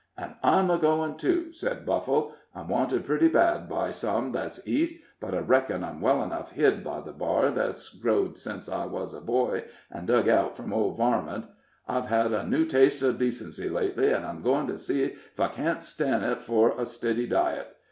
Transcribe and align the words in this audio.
"An' 0.17 0.33
I'm 0.41 0.71
a 0.71 0.79
goin', 0.79 1.15
too," 1.15 1.53
said 1.53 1.85
Buffle. 1.85 2.33
"I'm 2.55 2.69
wanted 2.69 3.05
pretty 3.05 3.27
bad 3.27 3.69
by 3.69 3.91
some 3.91 4.31
that's 4.31 4.67
East, 4.67 4.95
but 5.19 5.35
I 5.35 5.41
reckon 5.41 5.83
I'm 5.83 6.01
well 6.01 6.23
enough 6.23 6.53
hid 6.53 6.83
by 6.83 7.01
the 7.01 7.11
bar 7.11 7.51
that's 7.51 7.93
grow'd 7.93 8.35
sence 8.35 8.67
I 8.67 8.87
wuz 8.87 9.09
a 9.13 9.21
boy, 9.21 9.65
an' 9.91 10.07
dug 10.07 10.27
out 10.27 10.57
from 10.57 10.73
old 10.73 10.97
Varmont. 10.97 11.45
I've 11.87 12.07
had 12.07 12.33
a 12.33 12.47
new 12.47 12.65
taste 12.65 13.03
uv 13.03 13.19
decency 13.19 13.69
lately, 13.69 14.11
an' 14.11 14.25
I'm 14.25 14.41
goin' 14.41 14.65
to 14.69 14.79
see 14.79 15.03
ef 15.03 15.39
I 15.39 15.49
can't 15.49 15.83
stan' 15.83 16.23
it 16.23 16.41
for 16.41 16.71
a 16.75 16.83
stiddy 16.87 17.27
diet. 17.27 17.67